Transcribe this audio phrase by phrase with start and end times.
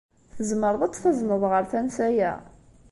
[0.35, 2.31] Tzemreḍ ad tt-tazneḍ ɣer tansa-a?